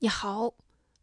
[0.00, 0.52] 你好，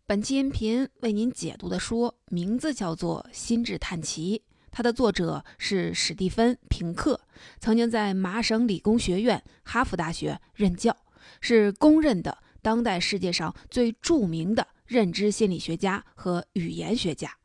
[0.05, 7.19] 本期音频为您解读的书名字叫做《心智探奇》，它的作者是史蒂芬·平克，
[7.59, 10.95] 曾经在麻省理工学院、哈佛大学任教，
[11.39, 17.35] 是公认的当代世界上最著名的认知心理学家和语言学家。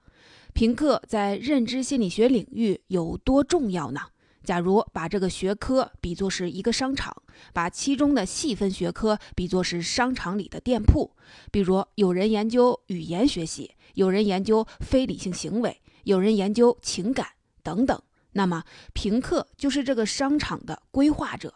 [0.53, 4.01] 平克在认知心理学领域有多重要呢？
[4.47, 7.15] 假如把这个学科比作是一个商场，
[7.53, 11.11] 把其中的细分学科比作是商场里的店铺，
[11.51, 17.27] 比如有人研究语言学习，有人研究非理性行为，有人研究情感
[17.65, 18.01] 等等，
[18.35, 21.53] 那么平克就是这个商场的规划者。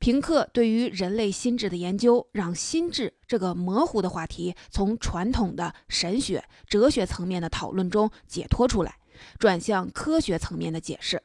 [0.00, 8.96] 平克对于人类心智的研究，让心智这个模糊的话题从传统的神学、哲学层面的讨论中解脱出来，
[9.38, 11.22] 转向科学层面的解释。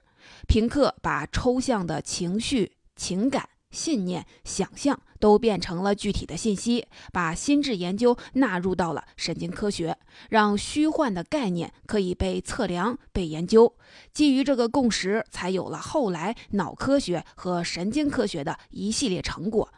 [0.48, 9.98] 平克把抽象的情绪、情感、信念、想象都变成了具体的信息，把心智研究纳入到了神经科学，
[10.30, 13.76] 让虚幻的概念可以被测量、被研究。
[14.13, 19.71] 基于这个共识，才有了后来脑科学和神经科学的一系列成果。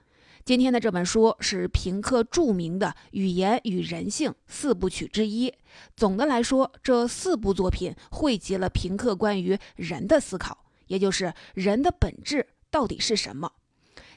[0.44, 5.54] 今天的这本书是平克著名的《语言与人性》四部曲之一。
[5.96, 13.52] 总的来说，这四部作品汇集了平克关于人的思考，也就是人的本质到底是什么。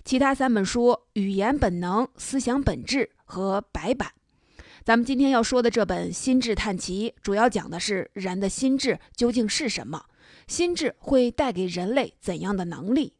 [0.02, 4.08] 其他三本书《语言本能》《思想本质》和《白板》，
[4.82, 10.06] 咱们今天要说的这本《心智探奇》，主要讲的是人的心智究竟是什么，
[10.46, 13.12] 心智会带给人类怎样的能力。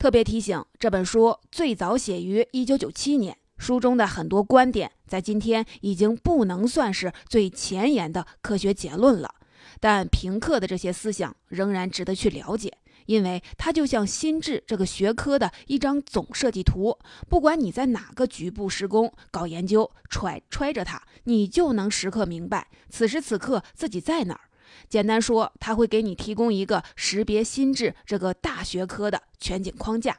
[0.00, 9.34] 特别提醒，这本书最早写于一九九七年，书中的很多观点在今天已经不能算是最前沿的科学结论了。
[9.78, 12.72] 但平克的这些思想仍然值得去了解，
[13.04, 24.40] 因为它就像心智这个学科的一张总设计图，不管你在哪个局部施工、搞研究，揣揣着它，你就能时刻明白此时此刻自己在哪儿。
[24.88, 30.18] 简单说，它会给你提供一个识别心智这个大学科的全景框架。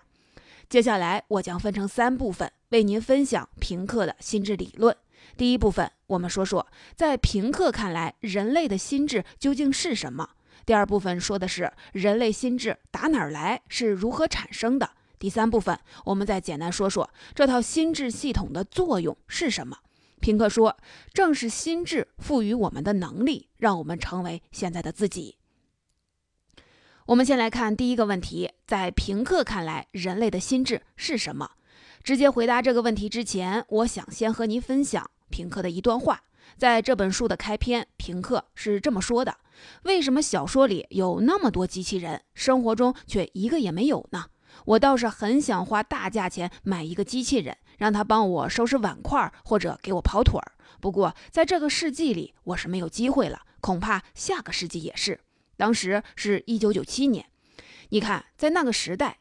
[0.69, 4.95] 接下来，我将分成三部分为您分享平克的心智理论。
[5.35, 6.65] 第一部分，我们说说
[6.95, 10.29] 在平克看来，人类的心智究竟是什么。
[10.65, 14.91] 第二部分说的是人类心智打哪儿来，是如何产生的。
[15.19, 19.77] 第三部分，我们再简单说说这套心智系统的作用是什么。
[20.21, 20.77] 平克说
[21.13, 25.35] ：“正是心智赋予我们的能力，让我们成为现在的自己。”
[27.07, 31.51] 我们先来看第一个问题，在平克看来，人类的心智是什么？
[32.03, 36.21] 直接回答这个问题之前，我想先和您分享平克的一段话。
[36.57, 39.37] 在这本书的开篇，平克是这么说的
[39.83, 44.25] ：“为什么小说里有那么多机器人，生活中却一个也没有呢？
[44.65, 50.51] 我倒是很想花大价钱买一个机器人。”让他帮我收拾碗筷，或者给我跑腿儿。
[50.79, 53.41] 不过，在这个世纪里，我是没有机会了。
[53.59, 55.19] 恐怕下个世纪也是。
[55.57, 57.25] 当时是一九九七年。
[57.89, 59.17] 你看，在那个时代，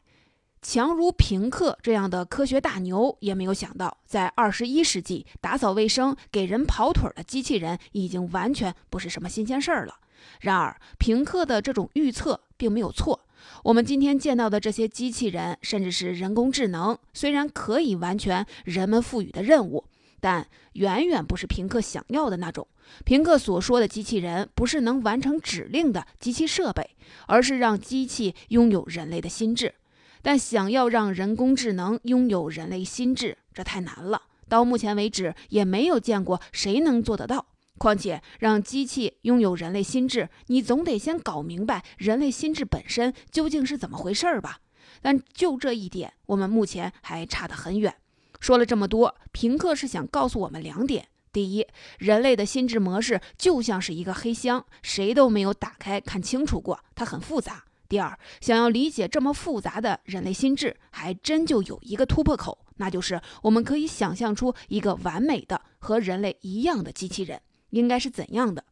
[0.61, 9.95] 强如平克这样的科学大牛也没有想到，在二十一世纪，打扫卫生、给人跑腿的机器人已经完全不是什么新鲜事儿了。
[10.39, 13.21] 然而，平克的这种预测并没有错。
[13.63, 19.83] 我们今天见到的这些机器人，甚至是人工智能，虽然可以完全人们赋予的任务，
[20.19, 22.67] 但远远不是平克想要的那种。
[23.05, 26.89] 平克所说的机器人，不是能完成指令的机器设备，
[27.27, 29.73] 而是让机器拥有人类的心智。
[30.21, 34.21] 但想要让人工智能拥有人类心智，这太难了。
[34.47, 37.45] 到目前为止，也没有见过谁能做得到。
[37.81, 44.59] 况且，让机器拥有人类心智，你总得先搞明白人类心智本身究竟是怎么回事儿吧？
[45.01, 47.95] 但就这一点，我们目前还差得很远。
[48.39, 51.65] 说了这么多，平克是想告诉我们两点：第一，
[51.97, 67.41] 人类的心智模式就像是一个黑箱，谁都没有打开看清楚过，它很复杂；第二，想要理解这么复杂的人类心智，还真就有一个突破口，那就是我们可以想象出一个完美的和人类一样的机器人。
[67.71, 68.63] 应该是怎样的？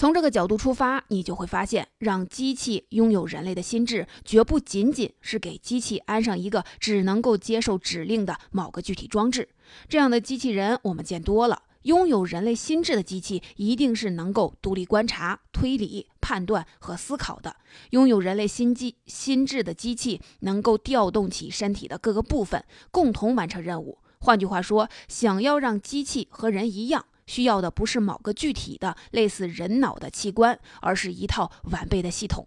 [0.00, 9.48] 从这个角度出发，你就会发现，让机器拥有人类的心智，绝不仅仅是给机器安上一个只能够接受指令的某个具体装置。
[9.88, 17.56] 这样的机器人我们见多了，拥有人类心智的机器，一定是能够独立观察、推理、判断和思考的。
[17.90, 23.98] 拥有人类心机心智的机器，能够调动起身体的各个部分，共同完成任务。
[24.20, 27.06] 换句话说，想要让机器和人一样。
[27.28, 32.44] 需要的不是某个具体的类似人脑的器官，而是一套完备的系统。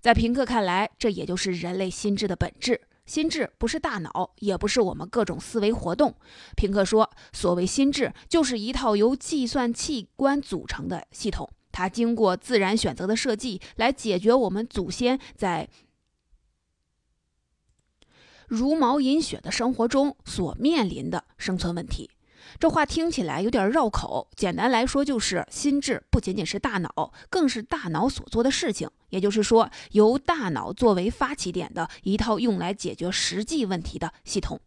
[0.00, 2.80] 在平克看来，这也就是人类心智的本质。
[3.04, 6.14] 心智不是大脑，也不是我们各种思维活动。
[6.56, 15.68] 平克说，所谓心智，就是一套由计算器官组成的系统，它经过自然选择的设计，来解决我们祖先在
[18.46, 22.08] 茹毛饮血的生活中所面临的生存问题。
[22.58, 28.88] 这话听起来有点绕口，简单来说就是心智不仅仅是大脑，更是大脑所做的事情。
[29.10, 34.60] 也就是说，由大脑作为发起点的一套用来解决实际问题的系统。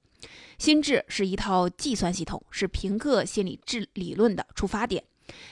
[0.57, 5.04] 心智是一套计算系统，是平克心理智理论的出发点。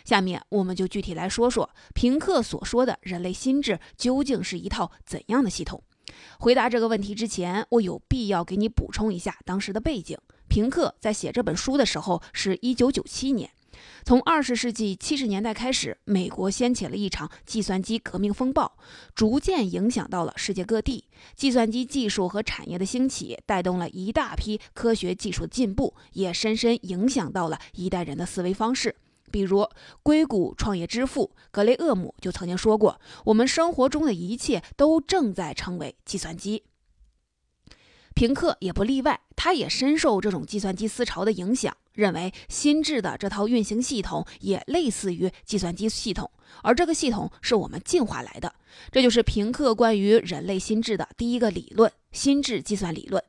[0.06, 5.82] 下面我们就具体来说说平克所说的人类心智究竟是一套怎样的系统。
[6.38, 10.18] 回答这个问题之前，我有必要给你补充一下当时的背景。
[10.54, 13.50] 平克在写这本书的时候是一九九七年，
[14.06, 18.78] 从二十世纪七十年代开始，美国掀起了一场计算机革命风暴，
[19.16, 21.06] 逐渐影响到了世界各地。
[21.36, 28.96] 计算机技术和产业的兴起，带动了一大批科学技术的进步，也深深影响到了一代人的思维方式。
[29.32, 29.68] 比如，
[30.04, 36.62] 硅谷创业之父格雷厄姆就曾经说过：“我们生活中的一切都正在成为计算机。”
[38.14, 46.30] 平克也不例外，他也深受这种计算机思潮的影响，认为心智的这套运行系统也类似于计算机系统，
[46.62, 48.54] 而这个系统是我们进化来的。
[48.92, 53.24] 这就是平克关于人类心智的第一个理论——心智计算理论。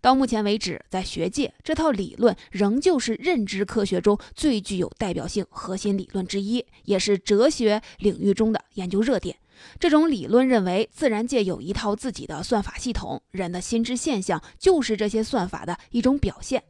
[0.00, 9.36] 到目前为止，在学界，这套理论仍旧是认知科学中最具有代表性核心理论之一，也是哲学领域中的研究热点。
[9.78, 16.62] 这种理论认为，自然界有一套自己的算法系统，人的心智现象就是这些算法的一种表现。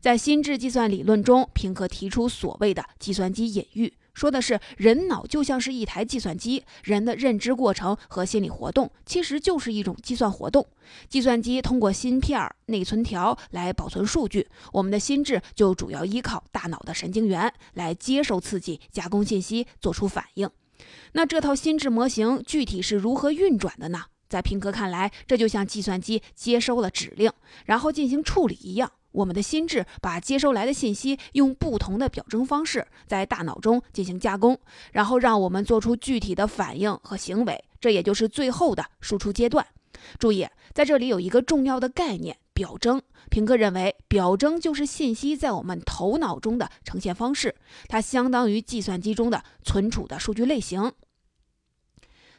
[0.00, 10.66] 在心智计算理论中，平克提出所谓的计算机隐喻，说的是人脑就像是一台计算机，人的认知过程和心理活动其实就是一种计算活动。
[11.08, 20.48] 计算机通过芯片、内存条来保存数据，我们的心智就主要依靠大脑的神经元来接受刺激、加工信息、做出反应。
[21.12, 24.04] 那这套心智模型具体是如何运转的呢？
[24.28, 27.30] 在平哥看来，这就像计算机接收了指令，
[27.66, 28.90] 然后进行处理一样。
[29.10, 34.58] 我们的心智把接收来的信息用不同的表征方式在大脑中进行加工，
[34.90, 39.66] 然后让我们做出具体的反应和行为，这也就是最后的输出阶段。
[40.18, 42.34] 注意，在这里有一个重要的概念。
[42.54, 43.00] 表征，
[43.30, 47.54] 平克认为，表征就是信息在我们头脑中的呈现方式，
[47.88, 50.92] 它相当于计算机中的存储的数据类型。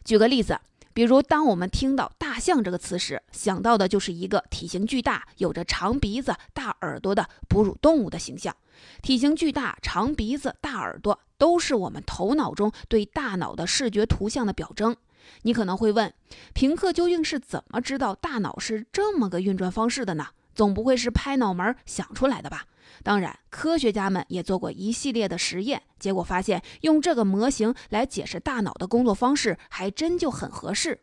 [0.03, 0.59] 举个例子，
[0.93, 8.55] 比如当我们听到“大象”这个词时，想到的就是一个体型巨大、有着长鼻子、大耳朵的哺乳动物的形象。
[9.01, 14.95] 体型巨大、长鼻子、大耳朵，都是我们头脑中对大脑的视觉图像的表征。
[15.43, 16.13] 你可能会问，
[16.53, 20.27] 平克究竟是怎么知道大脑是这么个运转方式的呢？
[20.55, 22.65] 总不会是拍脑门想出来的吧？
[23.01, 30.99] 当然，科学家们也做过一系列的实验，结果发现用这个模型来解释大脑的工作方式，还真就很合适。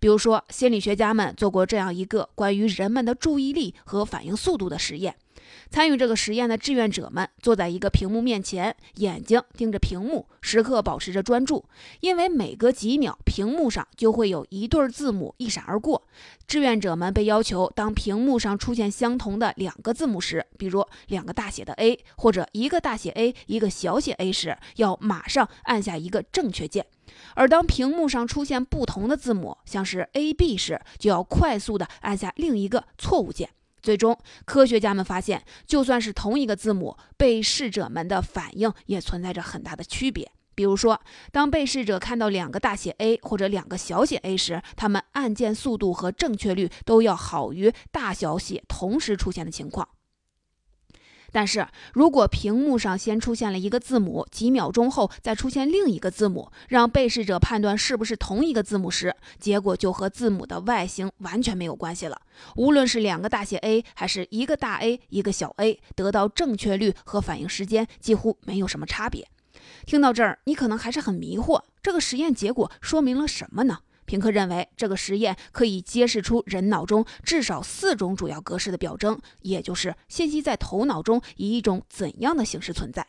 [0.00, 5.16] 比如说，心理学家们做过这样一个关于人们的注意力和反应速度的实验。
[5.70, 11.64] 参与这个实验的志愿者们坐在一个屏幕面前，眼睛盯着屏幕，时刻保持着专注。
[12.00, 16.02] 因为每隔几秒，屏幕上就会有一对字母一闪而过。
[16.46, 26.82] 志愿者们被要求，当屏幕上出现相同的两个字母时，比如两个大写的 A 或者一个大写 A 一个小写 a 时，要马上按下一个正确键；
[27.34, 33.50] 而当屏幕上出现不同的字母，像是 A、B 时，就要快速的按下另一个错误键。
[33.82, 40.30] 最终，科学家们发现，就算是同一个字母，被试者们的反应也存在着很大的区别。
[40.54, 41.00] 比如说，
[41.32, 49.88] 当被试者看到两个大写 A 或者两个小写 a 时，他们按键速度和正确率都要好于大小写同时出现的情况。
[51.32, 62.20] 但是如果屏幕上先出现了一个字母，几秒钟后再出现另一个字母，让被试者判断是不是同一个字母时，结果就和字母的外形完全没有关系了。
[62.56, 69.28] 无论是两个大写 A 还是一个大 A 一个小 a，得到正确率和反应时间几乎没有什么差别。
[69.86, 73.78] 听到这儿，你可能还是很迷惑，这个实验结果说明了什么呢？
[74.10, 83.06] 平克认为，这个实验可以揭示出人脑中至少四种主要格式的表征，也就是信息在头脑中以一种怎样的形式存在。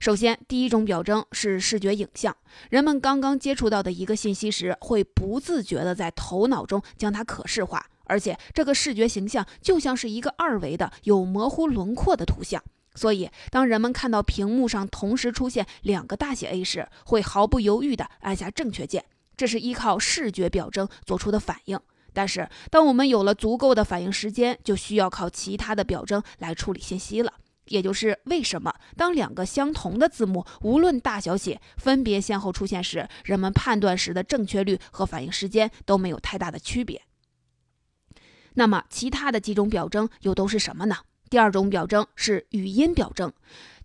[0.00, 2.36] 首先，第一种表征是视觉影像。
[2.70, 12.60] 人们刚刚接触到的一个信息时，会不自觉地在头脑中将它可视化，而且这个视觉形象就像是一个二维的、有模糊轮廓的图像。
[12.96, 19.04] 所以，当人们看到屏幕上同时出现两个大写 A 时，会毫不犹豫地按下正确键。
[19.36, 21.78] 这是依靠视觉表征做出的反应。
[22.12, 27.32] 但是，当我们有了足够的反应时间，就需要靠其他的表征来处理信息了。
[27.66, 37.02] 也就是为什么当两个相同的字母无论大小写分别先后出现时，人们判断时的正确率和反应时间都没有太大的区别。
[38.54, 40.96] 那么，其他的几种表征又都是什么呢？
[41.32, 43.32] 第二种表征是语音表征，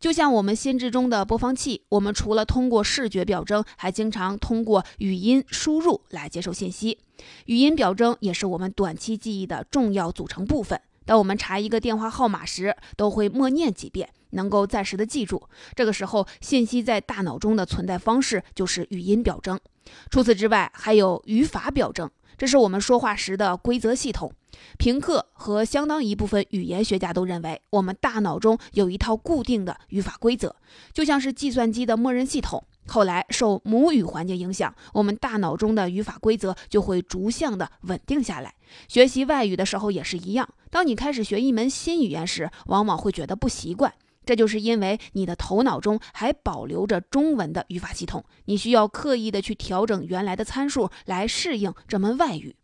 [0.01, 6.99] 就像我们心智中的播放器，我们除了通过视觉表征，还经常通过语音输入来接受信息。
[7.45, 10.77] 语音表征也是我们短期记忆的重要组成部分。
[11.05, 15.41] 当我们查一个电话号码时，都会默念几遍，能够暂时的记住。
[15.73, 19.57] 这个时候，信息在大脑中的存在方式就是语音表征。
[20.11, 24.31] 除此之外，还有语法表征，这是我们说话时的规则系统。
[24.77, 30.55] 平克和相当一部分语言学家都认为，我们大脑中有一套固定的语法规则，
[30.93, 32.63] 就像是计算机的默认系统。
[32.87, 38.53] 后来受母语环境影响，我们大脑中的语法规则就会逐项的稳定下来。
[38.87, 43.93] 学习外语的时候也是一样，当你开始学一门新语言时，往往会觉得不习惯，
[44.27, 52.55] 这就是因为你的头脑中还保留着中文的语法系统，你需要刻意的去调整原来的参数来适应这门外语。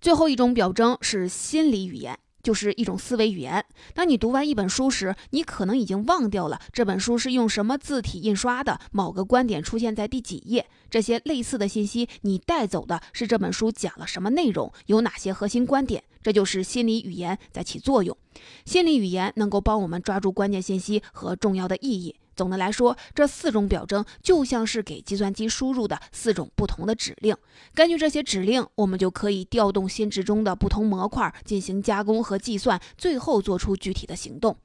[0.00, 2.18] 最后一种表征是心理语言。
[2.42, 3.66] 就是一种思维语言。
[3.92, 10.64] 当你读完一本书时，你可能已经忘掉了这本书是用什么字体印刷的，某个观点出现在第几页。
[10.88, 16.04] 这些类似的信息，你带走的是这本书讲了什么内容，有哪些核心观点。
[16.26, 18.18] 这就是心理语言在起作用。
[18.64, 22.16] 心理语言能够帮我们抓住关键信息和重要的意义。
[22.34, 27.36] 总的来说，这四种表征就像是给计算机输入的四种不同的指令。
[27.76, 34.56] 根据这些指令，我们就可以调动心智中的不同模块进行加工和计算，最后做出具体的行动。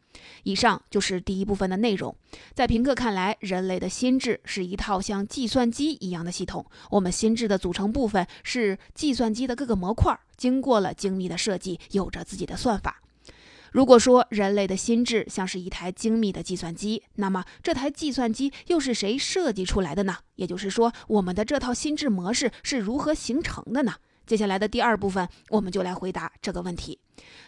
[0.44, 2.16] 以上就是第一部分的内容。
[2.54, 6.66] 在平克看来，人类的心智是一套像计算机一样的系统。
[6.90, 13.02] 我们心智的组成部分是计算机的各个模块，经过了精密的设计，有着自己的算法。
[13.72, 20.18] 如果说人类的心智像是一台精密的计算机，那么这台计算机又是谁设计出来的呢？
[20.36, 23.94] 也就是说，我们的这套心智模式是如何形成的呢？
[24.26, 27.00] 接下来的第二部分，我们就来回答这个问题。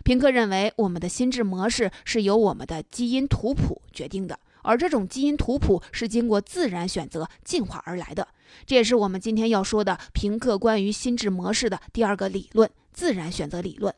[0.03, 8.27] 平克认为，我们的心智模式是由我们的基因图谱决定的，而这种基因图谱是经过自然选择进化而来的。
[8.65, 13.93] 这也是我们今天要说的平克关于心智模式的第二个理论——自然选择理论。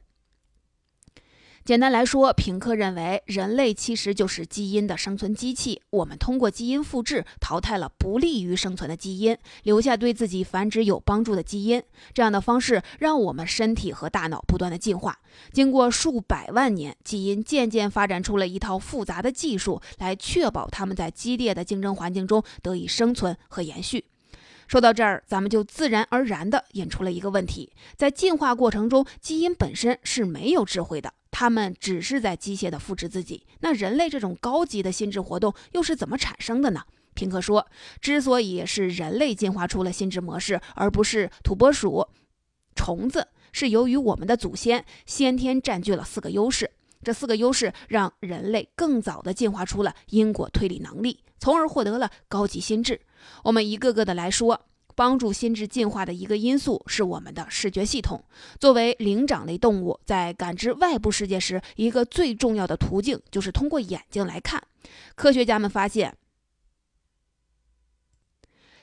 [1.65, 5.81] 简单来说，平克认为人类其实就是基因的生存机器。
[5.89, 11.81] 我们通过基因复制淘汰了不利于生存的基因，留下对自己繁殖有帮助的基因。
[12.13, 15.17] 这样的方式让我们身体和大脑不断的进化。
[15.53, 24.05] 经过数百万年，基因渐渐发展出了一套复杂的技术，来确保它们在激烈的竞争环境中得以生存和延续。
[24.67, 31.13] 说到这儿，咱们就自然而然地引出了一个问题：在进化过程中，基因本身是没有智慧的。
[31.31, 33.45] 他们只是在机械地复制自己。
[33.60, 36.81] 那人类这种高级的心智活动又是怎么产生的呢？
[37.13, 37.67] 平克说，
[38.00, 42.07] 之所以是人类进化出了心智模式，而不是土拨鼠、
[42.74, 46.72] 虫子，是由于我们的祖先先天占据了四个优势。
[47.03, 53.00] 这四个优势让人类更早地进化出了因果推理能力，从而获得了高级心智。
[53.44, 54.66] 我们一个个的来说。
[54.98, 58.24] 帮助心智进化的一个因素是我们的视觉系统。
[58.62, 64.64] 作为灵长类动物，在感知外部世界时，一个最重要的途径就是通过眼睛来看。
[65.14, 66.16] 科学家们发现，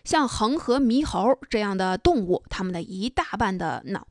[0.05, 4.07] 像恒河猕猴这样的动物，它们的一大半的脑。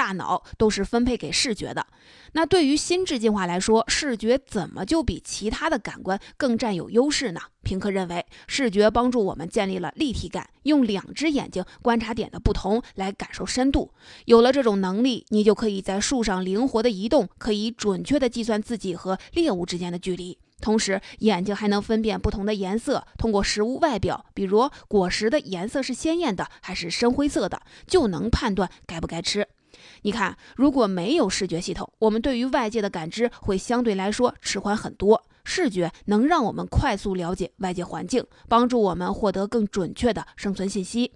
[0.00, 1.86] 大脑都是分配给视觉的。
[2.32, 7.40] 那对于心智进化来说，视觉怎么就比其他的感官更占有优势呢？
[7.62, 13.92] 平克认为，视觉帮助我们建立了立体感，用两只眼睛观察点的不同来感受深度。
[14.24, 20.38] 有了这种能力，你就可以在树上灵活的移动，可以准确的计算自己和猎物之间的距离。
[20.62, 29.46] 同时，眼睛还能分辨不同的颜色，通过食物外表，比如果实的颜色是鲜艳的还是深灰色的，就能判断该不该吃。
[30.02, 35.24] 你看，如果没有视觉系统，我们对于外界的感知会相对来说迟缓很多。
[35.42, 41.12] 视觉能让我们快速了解外界环境，帮助我们获得更准确的生存信息。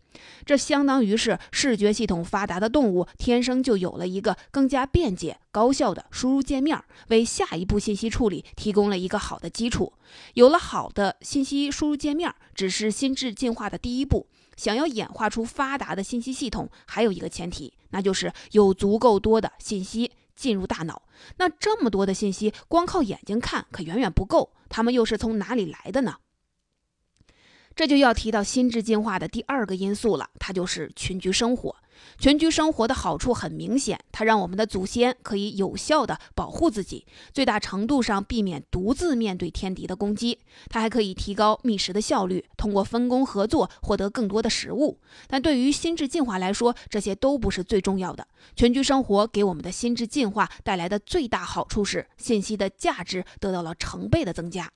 [0.46, 9.92] 这相当于是视觉系统发达的动物天生就有了一个更加便捷、高效的输入界面，为下一步信息处理提供了一个好的基础。
[10.32, 14.26] 有了好的信息输入界面，只是心智进化的第一步。
[14.56, 21.02] 想要演化出发达的信息系统，还有一个前提，那就是有足够多的信息进入大脑。
[21.36, 26.16] 那这么多的信息，光靠眼睛看可远远不够，他们又是从哪里来的呢？
[27.76, 31.76] 这就要提到心智进化的第二个因素了，它就是群居生活。
[32.18, 40.38] 群居生活的好处很明显，它让我们的祖先可以有效地保护自己，最大程度上避免独自面对天敌的攻击。
[40.68, 44.98] 它还可以提高觅食的效率，通过分工合作获得更多的食物。
[45.26, 48.26] 但对于心智进化来说，这些都不是最重要的。
[48.54, 54.70] 群居生活给我们的心智进化带来的最大好处是，信息的价值得到了成倍的增加。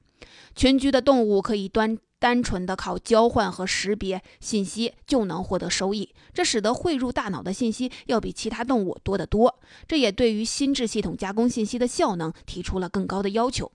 [0.54, 1.98] 群居的动物可以端。
[2.18, 9.58] 单纯的靠交换和识别信息就能获得收益，这使得汇入大脑的信息要比其他动物多得多。
[9.86, 13.70] 这也对于心智系统加工信息的效能提出了更高的要求。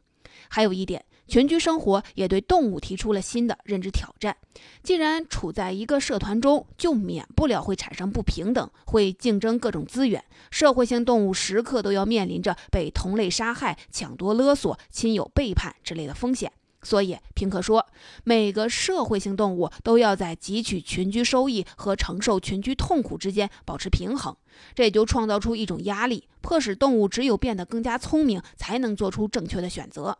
[0.49, 4.35] 还有一点，群居生活也对动物提出了新的认知挑战。
[4.83, 10.23] 既然处在一个社团中，就免不了会产生不平等，会竞争各种资源。
[10.51, 16.51] 社会性动物时刻都要面临着被同类杀害、抢夺勒索、亲友背叛之类的风险。
[16.83, 17.85] 所以，平克说，
[18.23, 24.35] 每个社会性动物都要在汲取群居收益和承受群居痛苦之间保持平衡。
[24.75, 30.19] 这也就创造出一种压力，迫使动物只有变得更加聪明，才能做出正确的选择。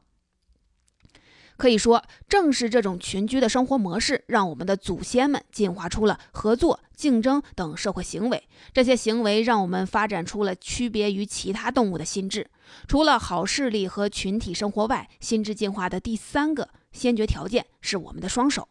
[1.57, 8.43] 可以说，正是这种群居的生活模式，让我们的祖先们进化出了合作、竞争等社会行为。
[8.73, 12.49] 这些行为让我们发展出了区别于其他动物的心智。
[12.87, 18.67] 除了好视力和群体生活外，心智进化的第三个先决条件是我们的双手。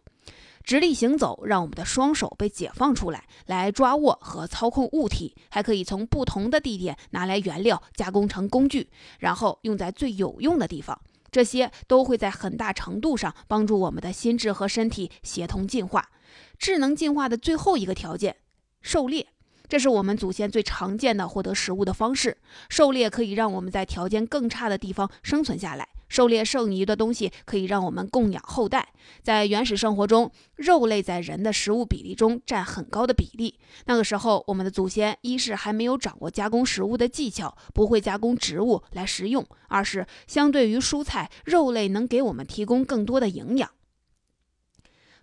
[0.64, 11.00] 直立行走让我们的双手被解放出来，来抓握和操控物体，还可以从不同的地点拿来原料，加工成工具，然后用在最有用的地方。
[11.32, 16.10] 这些都会在很大程度上帮助我们的心智和身体协同进化。
[16.58, 18.36] 智能进化的最后一个条件，
[18.82, 19.26] 狩猎。
[19.66, 22.36] 这是我们祖先最常见的获得食物的方式。
[22.68, 25.88] 狩猎可以让我们在条件更差的地方生存下来。
[26.12, 28.86] 狩猎剩余的东西可以让我们供养后代。
[29.22, 33.58] 在原始生活中，肉类在人的食物比例中占很高的比例。
[33.86, 43.70] 那个时候，我们的祖先一是还没有掌握加工食物的技巧，不会加工植物来食用；二是相对于蔬菜，肉类能给我们提供更多的营养。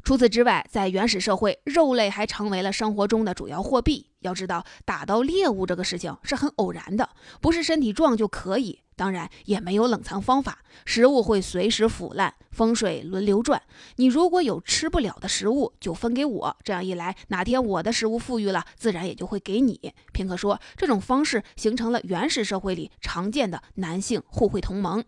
[0.04, 4.08] 除此之外，在原始社会，肉类还成为了生活中的主要货币。
[4.22, 7.10] 要知道，打到猎物这个事情是很偶然的，
[7.40, 8.80] 不是身体壮就可以。
[8.96, 13.62] 当然，也没有冷藏方法，食物会随时腐烂，风水轮流转。
[13.96, 16.58] 你如果有吃不了的食物，就分给我。
[16.64, 19.94] 这样一来，哪天我的食物富裕了，自然也就会给你。
[20.12, 25.02] 平克说，这种方式形成了原始社会里常见的男性互惠同盟。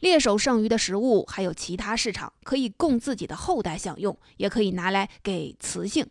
[0.00, 6.06] 猎手剩余的食物还有其他市场，可以供自己的后代享用，也可以拿来给雌性，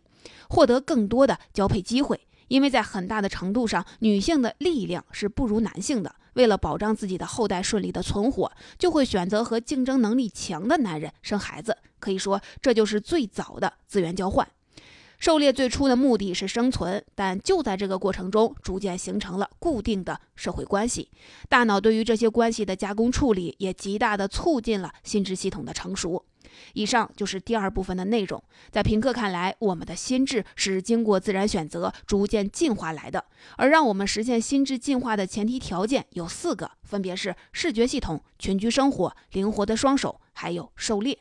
[0.48, 2.20] 获得更多的交配机会。
[2.48, 6.14] 因为在很大的程度上，女性的力量是不如男性的。
[6.34, 11.76] 为了保障自己的后代顺利的存活，就会选择和竞争能力强的男人生孩子。
[11.98, 14.48] 可以说，这就是最早的资源交换。
[15.18, 21.10] 狩猎最初的目的是生存，但就在这个过程中，逐渐形成了固定的社会关系。
[21.48, 26.24] 大脑对于这些关系的加工处理，也极大地促进了心智系统的成熟。
[26.74, 28.42] 以上就是第二部分的内容。
[28.70, 33.24] 在平克看来，我们的心智是经过自然选择逐渐进化来的，
[33.56, 41.18] 而让我们实现心智进化的前提条件有四个，分别是视觉系统、群居生活、灵活的双手，还有狩猎。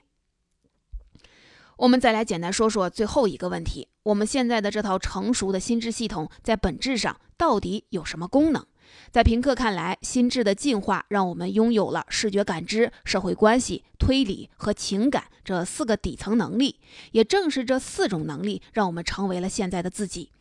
[1.78, 8.66] 我们再来简单说说最后一个问题：我们现在的这套成熟的心智系统，在本质上到底有什么功能？
[9.12, 16.80] 在平克看来，心智的进化让我们拥有了视觉感知、社会关系、推理和情感这四个底层能力。
[17.12, 20.32] 也正是这四种能力，让我们成为了现在的自己。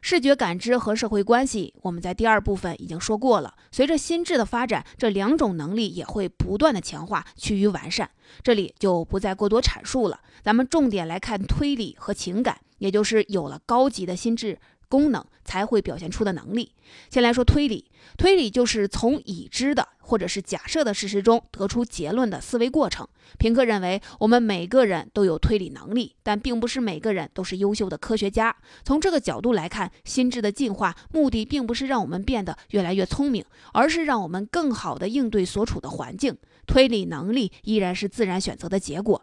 [0.00, 3.54] 视觉感知和社会关系，我们在第二部分已经说过了。
[3.72, 8.10] 随着心智的发展，这两种能力也会不断的强化、趋于完善。
[8.42, 10.20] 这里就不再过多阐述了。
[10.42, 14.58] 咱们重点来看推理和情感，也就是有了高级的心智。
[14.88, 16.72] 功能才会表现出的能力。
[17.10, 23.06] 先来说推理，推理就是从已知的或者是假设的事实中得出结论的思维过程。
[23.38, 28.54] 平克认为，我们每个人都有推理能力，但并不是每个人都是优秀的科学家。
[28.84, 36.36] 从这个角度来看，心智的进化目的并不是让我们变得越来越聪明，而是让我们更好地应对所处的环境。
[36.66, 39.22] 推理能力依然是自然选择的结果。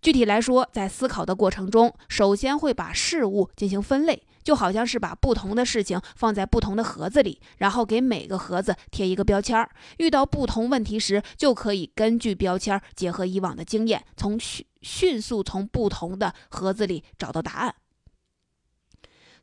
[0.00, 4.22] 具体来说，在思考的过程中，首先会把事物进行分类。
[4.42, 9.70] 就好像是把不同的事情放在不同的盒子里，然后给每个盒子贴一个标签儿。
[9.98, 17.74] 遇到不同问题时，就可以根据标签儿，结合以往的经验，从迅迅速从不同的盒子里找到答案。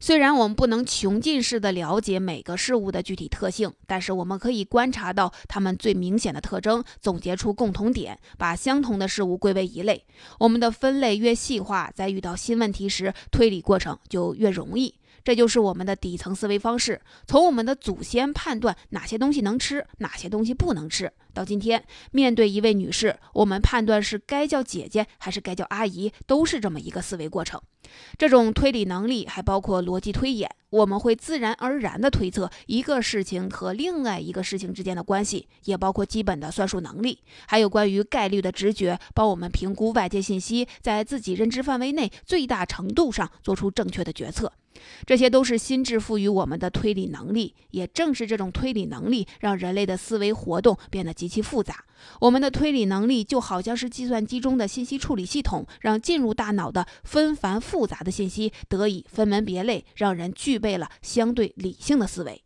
[0.05, 10.05] 虽然我们不能穷尽式的了解每个事物的具体特性，但是我们可以观察到它们最明显的特征，总结出共同点，把相同的事物归为一类。
[10.37, 14.93] 我们的分类越细化，在遇到新问题时，推理过程就越容易。
[15.25, 17.01] 这就是我们的底层思维方式。
[17.27, 27.59] 从我们的祖先判断哪些东西能吃，哪些东西不能吃，到今天面对一位女士，我们判断是该叫姐姐还是该叫阿姨，都是这么一个思维过程。
[28.17, 44.51] 这种推理能力还包括逻辑推演，我们会自然而然地推测一个事情和另外一个事情之间的关系，也包括基本的算术能力，还有关于概率的直觉，帮我们评估外界信息，在自己认知范围内最大程度上做出正确的决策。
[45.05, 51.85] 这些都是心智赋予我们的推理能力，也正是这种推理能力，让人类的思维活动变得极其复杂。
[52.19, 62.43] 我们的推理能力就好像是计算机中的信息处理系统，让进入大脑的纷繁复杂的信息得以分门别类，让人具备了相对理性的思维。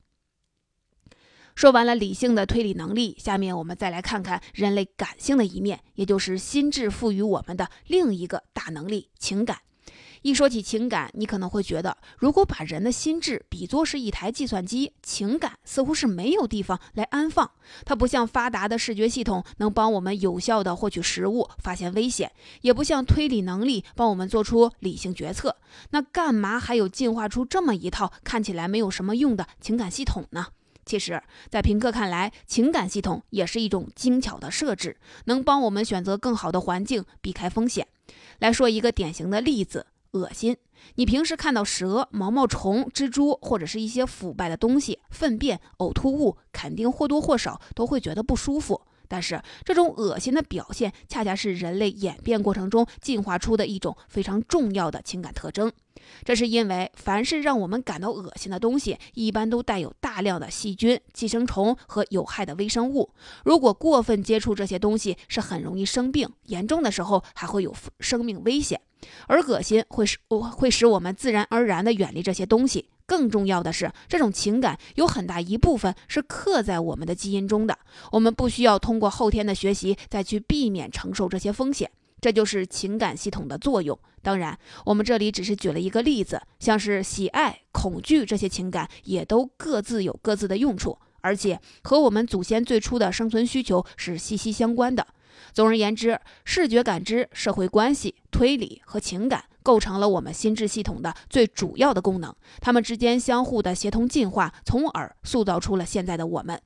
[1.55, 9.57] 说完了理性的推理能力，下面我们再来看看人类感性的一面，也就是心智赋予我们的另一个大能力——情感。
[10.21, 17.49] 一说起情感，你可能会觉得，如果把人的心智比作是一台计算机，情感似乎是没有地方来安放。
[17.85, 25.55] 它不像发达的视觉系统能帮我们有效地获取食物、发现危险，也不像推理能力帮我们做出理性决策。
[25.91, 30.47] 那干嘛还有进化出这么一套看起来没有什么用的情感系统呢？
[30.85, 37.87] 其实，在平克看来，情感系统也是一种精巧的设置，能帮我们选择更好的环境，避开风险。
[38.39, 39.85] 来说一个典型的例子。
[40.11, 40.57] 恶心！
[40.95, 48.81] 你平时看到蛇、毛毛虫、蜘蛛或者是一些腐败的东西、粪便、呕吐物，肯定或多或少都会觉得不舒服。
[49.11, 55.71] 但是，这种恶心的表现，恰恰是人类演变过程中进化出的一种非常重要的情感特征。
[56.23, 63.09] 这是因为，凡是让我们感到恶心的东西，一般都带有大量的细菌、寄生虫和有害的微生物。
[63.43, 68.79] 如果过分接触这些东西，是很容易生病，严重的时候还会有生命危险。
[69.27, 72.89] 而恶心会使会使我们自然而然地远离这些东西。
[73.05, 77.77] 更重要的是，这种情感有很大一部分是刻在我们的基因中的。
[78.11, 81.89] 我们不需要通过后天的学习再去避免承受这些风险。
[82.21, 83.97] 这就是情感系统的作用。
[84.21, 95.07] 当然，我们这里只是举了一个例子，像是喜爱、恐惧这些情感也都各自有各自的用处，而且和我们祖先最初的生存需求是息息相关的。
[95.53, 106.61] 总而言之，视觉感知、社会关系、推理和情感构成了我们心智系统的最主要的功能，它们之间相互的协同进化，从而塑造出了现在的我们。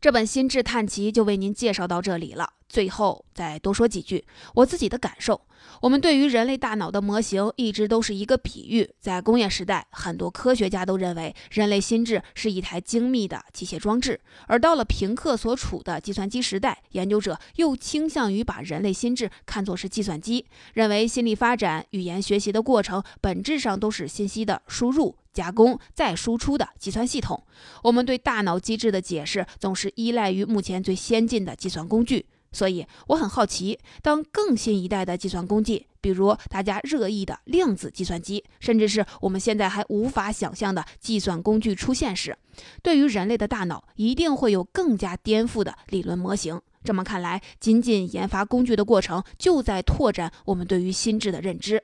[0.00, 2.54] 这本《心智探奇》就为您介绍到这里了。
[2.68, 4.24] 最后再多说几句
[4.54, 5.40] 我自己的感受。
[5.80, 8.88] 我们对于人类大脑的模型一直都是一个比喻。
[9.00, 25.16] 在工业时代，很多科学家都认为人类心智是一台精密的机械装置；而到了平克所处的计算机时代，研究者又倾向于把人类心智看作是计算机，认为心理发展、语言学习的过程本质上都是信息的输入。
[25.32, 27.44] 加工再输出的计算系统，
[27.82, 32.24] 我们对大脑机制的解释总是依赖于目前最先进的计算工具。
[32.56, 42.34] 所以我很好奇，当更新一代的计算工具，比如大家热议的量子计算机，甚至是我们现在还无法想象的计算工具出现时，
[42.82, 46.58] 对于人类的大脑一定会有更加颠覆的理论模型。
[46.82, 51.82] 这么看来，仅仅研发工具的过程，就在拓展我们对于心智的认知。